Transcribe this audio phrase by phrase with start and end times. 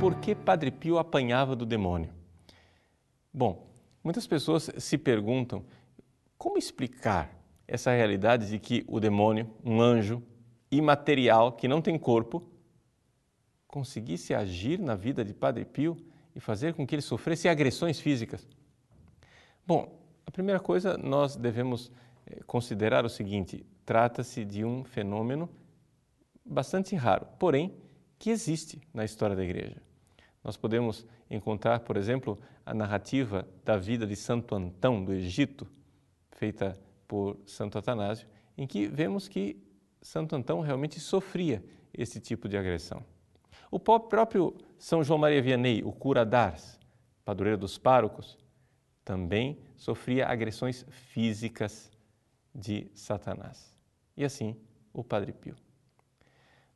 [0.00, 2.10] Por que Padre Pio apanhava do demônio?
[3.32, 3.66] Bom,
[4.02, 5.62] muitas pessoas se perguntam
[6.38, 7.30] como explicar
[7.68, 10.22] essa realidade de que o demônio, um anjo
[10.70, 12.42] imaterial que não tem corpo,
[13.74, 15.96] conseguisse agir na vida de Padre Pio
[16.32, 18.46] e fazer com que ele sofresse agressões físicas.
[19.66, 21.90] Bom, a primeira coisa nós devemos
[22.24, 25.50] eh, considerar o seguinte: trata-se de um fenômeno
[26.44, 27.74] bastante raro, porém
[28.16, 29.82] que existe na história da Igreja.
[30.44, 35.66] Nós podemos encontrar, por exemplo, a narrativa da vida de Santo Antão do Egito,
[36.30, 39.60] feita por Santo Atanásio, em que vemos que
[40.00, 41.60] Santo Antão realmente sofria
[41.92, 43.04] esse tipo de agressão.
[43.74, 46.78] O próprio São João Maria Vianney, o cura d'Ars,
[47.24, 48.38] padroeiro dos párocos,
[49.04, 51.90] também sofria agressões físicas
[52.54, 53.76] de Satanás.
[54.16, 54.56] E assim
[54.92, 55.56] o Padre Pio.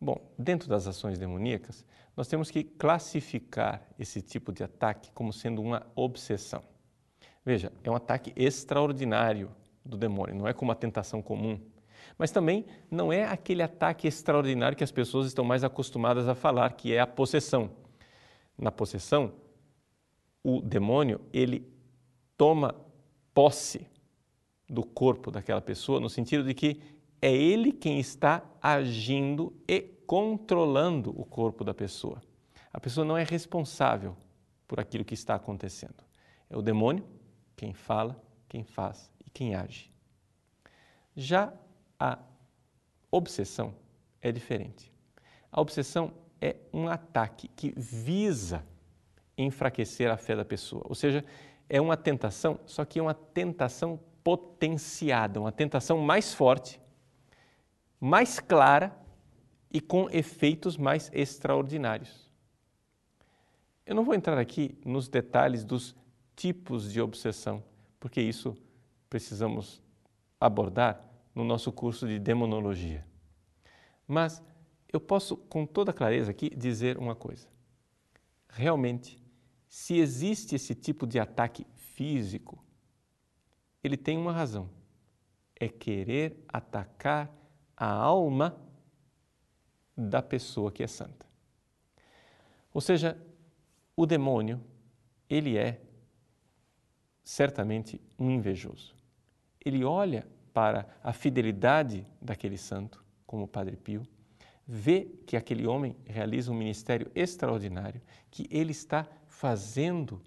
[0.00, 1.84] Bom, dentro das ações demoníacas,
[2.16, 6.62] nós temos que classificar esse tipo de ataque como sendo uma obsessão.
[7.44, 9.54] Veja, é um ataque extraordinário
[9.84, 11.60] do demônio, não é como uma tentação comum.
[12.18, 16.70] Mas também não é aquele ataque extraordinário que as pessoas estão mais acostumadas a falar,
[16.72, 17.70] que é a possessão.
[18.56, 19.32] Na possessão,
[20.42, 21.70] o demônio, ele
[22.36, 22.74] toma
[23.34, 23.86] posse
[24.68, 26.80] do corpo daquela pessoa, no sentido de que
[27.20, 32.22] é ele quem está agindo e controlando o corpo da pessoa.
[32.72, 34.16] A pessoa não é responsável
[34.66, 36.04] por aquilo que está acontecendo.
[36.48, 37.04] É o demônio
[37.56, 39.90] quem fala, quem faz e quem age.
[41.16, 41.52] Já
[41.98, 42.18] a
[43.10, 43.74] obsessão
[44.20, 44.92] é diferente.
[45.50, 48.64] A obsessão é um ataque que visa
[49.38, 51.24] enfraquecer a fé da pessoa, ou seja,
[51.68, 56.80] é uma tentação, só que é uma tentação potenciada, uma tentação mais forte,
[58.00, 58.96] mais clara
[59.70, 62.30] e com efeitos mais extraordinários.
[63.84, 65.94] Eu não vou entrar aqui nos detalhes dos
[66.34, 67.62] tipos de obsessão,
[68.00, 68.56] porque isso
[69.08, 69.82] precisamos
[70.40, 71.02] abordar
[71.36, 73.06] no nosso curso de demonologia.
[74.08, 74.42] Mas
[74.90, 77.46] eu posso, com toda clareza aqui, dizer uma coisa.
[78.48, 79.22] Realmente,
[79.68, 82.64] se existe esse tipo de ataque físico,
[83.84, 84.70] ele tem uma razão:
[85.54, 87.30] é querer atacar
[87.76, 88.58] a alma
[89.94, 91.26] da pessoa que é santa.
[92.72, 93.20] Ou seja,
[93.94, 94.64] o demônio,
[95.28, 95.82] ele é
[97.22, 98.94] certamente um invejoso.
[99.62, 104.06] Ele olha para a fidelidade daquele santo, como o Padre Pio,
[104.66, 108.00] vê que aquele homem realiza um ministério extraordinário,
[108.30, 110.18] que ele está fazendo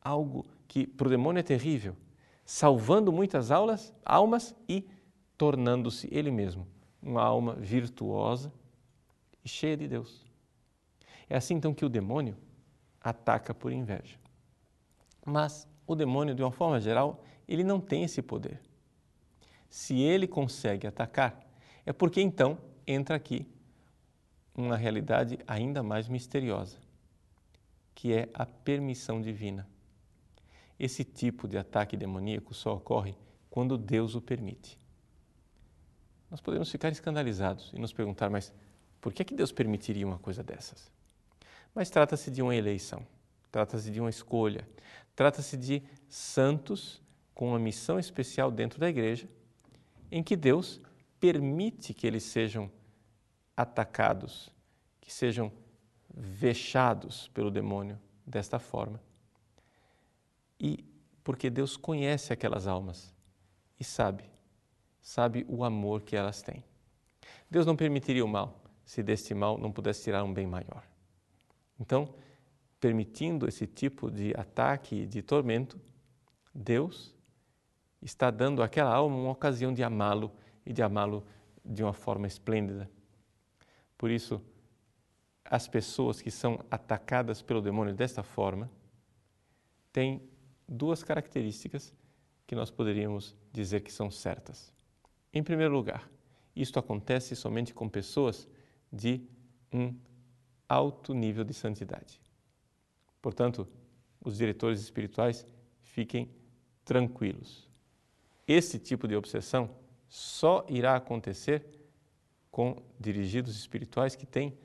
[0.00, 1.96] algo que para o demônio é terrível,
[2.44, 4.88] salvando muitas aulas, almas e
[5.36, 6.64] tornando-se ele mesmo
[7.02, 8.52] uma alma virtuosa
[9.44, 10.24] e cheia de Deus.
[11.28, 12.36] É assim então que o demônio
[13.00, 14.16] ataca por inveja.
[15.26, 18.69] Mas o demônio, de uma forma geral, ele não tem esse poder
[19.70, 21.40] se ele consegue atacar,
[21.86, 23.46] é porque então entra aqui
[24.52, 26.76] uma realidade ainda mais misteriosa,
[27.94, 29.66] que é a permissão divina.
[30.78, 33.14] Esse tipo de ataque demoníaco só ocorre
[33.48, 34.76] quando Deus o permite.
[36.28, 38.52] Nós podemos ficar escandalizados e nos perguntar, mas
[39.00, 40.90] por que, é que Deus permitiria uma coisa dessas?
[41.72, 43.06] Mas trata-se de uma eleição,
[43.52, 44.68] trata-se de uma escolha,
[45.14, 47.00] trata-se de santos
[47.34, 49.28] com uma missão especial dentro da igreja
[50.10, 50.80] em que Deus
[51.18, 52.70] permite que eles sejam
[53.56, 54.50] atacados,
[55.00, 55.52] que sejam
[56.12, 59.00] vexados pelo demônio desta forma.
[60.58, 60.84] E
[61.22, 63.14] porque Deus conhece aquelas almas
[63.78, 64.24] e sabe,
[65.00, 66.64] sabe o amor que elas têm.
[67.50, 68.60] Deus não permitiria o mal
[68.90, 70.82] se deste mal não pudesse tirar um bem maior.
[71.78, 72.12] Então,
[72.80, 75.80] permitindo esse tipo de ataque e de tormento,
[76.52, 77.14] Deus
[78.02, 80.32] está dando àquela alma uma ocasião de amá-lo
[80.64, 81.24] e de amá-lo
[81.64, 82.90] de uma forma esplêndida.
[83.98, 84.40] Por isso,
[85.44, 88.70] as pessoas que são atacadas pelo demônio desta forma
[89.92, 90.22] têm
[90.66, 91.92] duas características
[92.46, 94.72] que nós poderíamos dizer que são certas.
[95.32, 96.08] Em primeiro lugar,
[96.56, 98.48] isto acontece somente com pessoas
[98.92, 99.22] de
[99.72, 99.94] um
[100.68, 102.20] alto nível de santidade.
[103.20, 103.68] Portanto,
[104.20, 105.46] os diretores espirituais
[105.82, 106.30] fiquem
[106.84, 107.69] tranquilos
[108.52, 109.70] esse tipo de obsessão
[110.08, 111.64] só irá acontecer
[112.50, 114.58] com dirigidos espirituais que têm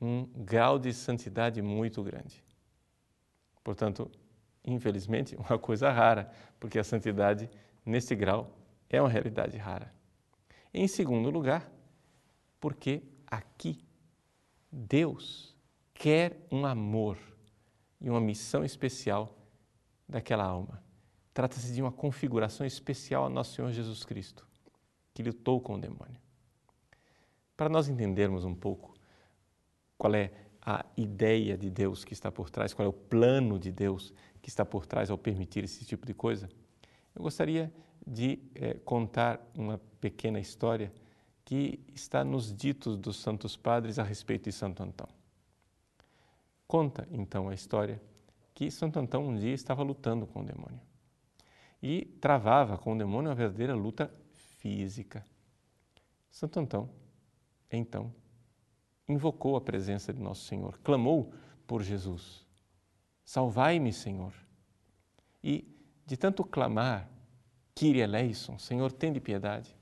[0.00, 2.42] um grau de santidade muito grande.
[3.64, 4.08] Portanto,
[4.64, 6.30] infelizmente, uma coisa rara,
[6.60, 7.50] porque a santidade
[7.84, 8.56] nesse grau
[8.88, 9.92] é uma realidade rara.
[10.72, 11.68] Em segundo lugar,
[12.60, 13.84] porque aqui
[14.70, 15.56] Deus
[15.92, 17.18] quer um amor
[18.00, 19.36] e uma missão especial
[20.08, 20.82] daquela alma.
[21.34, 24.46] Trata-se de uma configuração especial a nosso Senhor Jesus Cristo,
[25.14, 26.20] que lutou com o demônio.
[27.56, 28.94] Para nós entendermos um pouco
[29.96, 30.30] qual é
[30.60, 34.12] a ideia de Deus que está por trás, qual é o plano de Deus
[34.42, 36.48] que está por trás ao permitir esse tipo de coisa,
[37.14, 37.72] eu gostaria
[38.06, 40.92] de eh, contar uma pequena história
[41.44, 45.08] que está nos ditos dos Santos Padres a respeito de Santo Antão.
[46.66, 48.00] Conta então a história
[48.54, 50.80] que Santo Antão um dia estava lutando com o demônio
[51.82, 54.12] e travava com o demônio uma verdadeira luta
[54.58, 55.26] física.
[56.30, 56.88] Santo Antão,
[57.70, 58.14] então,
[59.08, 61.32] invocou a presença de Nosso Senhor, clamou
[61.66, 62.46] por Jesus:
[63.24, 64.32] Salvai-me, Senhor.
[65.42, 65.66] E,
[66.06, 67.10] de tanto clamar,
[67.74, 69.76] Kyrie eleison, Senhor, tende piedade,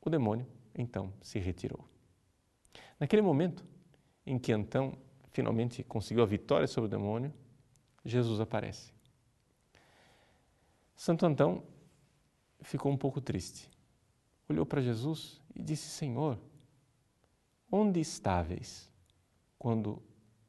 [0.00, 1.86] o demônio então se retirou.
[2.98, 3.64] Naquele momento
[4.24, 4.96] em que Antão
[5.30, 7.32] finalmente conseguiu a vitória sobre o demônio,
[8.04, 8.92] Jesus aparece.
[10.94, 11.62] Santo Antão
[12.60, 13.70] ficou um pouco triste.
[14.48, 16.38] Olhou para Jesus e disse: Senhor,
[17.70, 18.90] onde estáveis
[19.58, 20.02] quando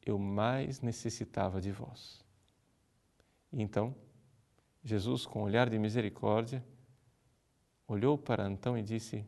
[0.06, 2.24] eu mais necessitava de vós?
[3.52, 3.96] E então,
[4.84, 6.64] Jesus, com um olhar de misericórdia,
[7.88, 9.26] olhou para Antão e disse: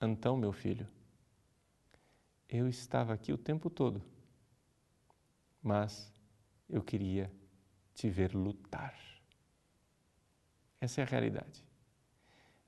[0.00, 0.88] Antão, meu filho,
[2.48, 4.02] eu estava aqui o tempo todo,
[5.62, 6.12] mas
[6.68, 7.30] eu queria
[7.94, 9.13] te ver lutar.
[10.84, 11.64] Essa é a realidade.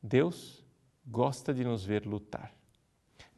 [0.03, 0.65] Deus
[1.07, 2.51] gosta de nos ver lutar.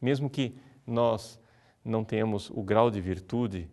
[0.01, 1.37] Mesmo que nós
[1.83, 3.69] não tenhamos o grau de virtude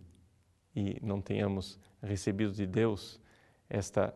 [0.74, 3.20] e não tenhamos recebido de Deus
[3.70, 4.12] esta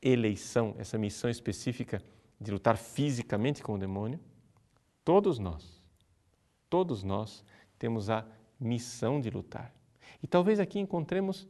[0.00, 2.00] eleição, essa missão específica
[2.40, 4.20] de lutar fisicamente com o demônio,
[5.04, 5.82] todos nós,
[6.68, 7.44] todos nós
[7.76, 8.24] temos a
[8.58, 9.74] missão de lutar.
[10.22, 11.48] E talvez aqui encontremos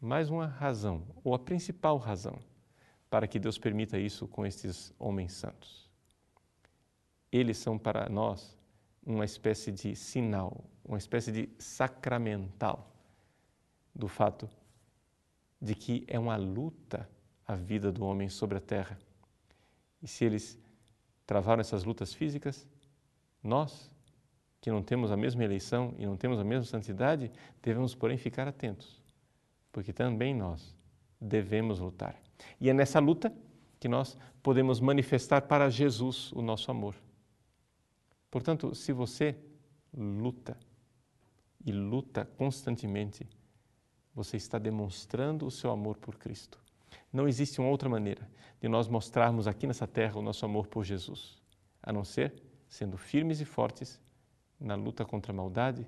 [0.00, 2.38] mais uma razão, ou a principal razão,
[3.14, 5.88] para que Deus permita isso com estes homens santos.
[7.30, 8.58] Eles são para nós
[9.06, 12.92] uma espécie de sinal, uma espécie de sacramental
[13.94, 14.50] do fato
[15.62, 17.08] de que é uma luta
[17.46, 18.98] a vida do homem sobre a terra.
[20.02, 20.58] E se eles
[21.24, 22.66] travaram essas lutas físicas,
[23.40, 23.88] nós,
[24.60, 27.30] que não temos a mesma eleição e não temos a mesma santidade,
[27.62, 29.00] devemos, porém, ficar atentos,
[29.70, 30.74] porque também nós
[31.20, 32.23] devemos lutar.
[32.60, 33.32] E é nessa luta
[33.78, 36.94] que nós podemos manifestar para Jesus o nosso amor.
[38.30, 39.36] Portanto, se você
[39.96, 40.56] luta
[41.64, 43.28] e luta constantemente,
[44.14, 46.58] você está demonstrando o seu amor por Cristo.
[47.12, 48.28] Não existe uma outra maneira
[48.60, 51.40] de nós mostrarmos aqui nessa terra o nosso amor por Jesus,
[51.82, 52.34] a não ser
[52.68, 54.00] sendo firmes e fortes
[54.58, 55.86] na luta contra a maldade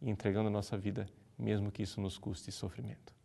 [0.00, 1.06] e entregando a nossa vida,
[1.38, 3.17] mesmo que isso nos custe sofrimento.